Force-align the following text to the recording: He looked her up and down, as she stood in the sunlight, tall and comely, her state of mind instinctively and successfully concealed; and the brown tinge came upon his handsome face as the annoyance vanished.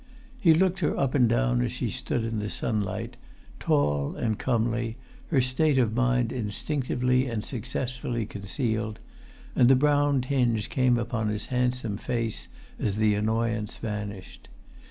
He 0.39 0.55
looked 0.55 0.79
her 0.79 0.97
up 0.97 1.13
and 1.13 1.29
down, 1.29 1.61
as 1.61 1.71
she 1.73 1.91
stood 1.91 2.23
in 2.23 2.39
the 2.39 2.49
sunlight, 2.49 3.17
tall 3.59 4.15
and 4.15 4.39
comely, 4.39 4.97
her 5.27 5.39
state 5.41 5.77
of 5.77 5.93
mind 5.93 6.31
instinctively 6.31 7.27
and 7.27 7.45
successfully 7.45 8.25
concealed; 8.25 8.97
and 9.55 9.69
the 9.69 9.75
brown 9.75 10.21
tinge 10.21 10.71
came 10.71 10.97
upon 10.97 11.27
his 11.27 11.45
handsome 11.53 11.97
face 11.97 12.47
as 12.79 12.95
the 12.95 13.13
annoyance 13.13 13.77
vanished. 13.77 14.49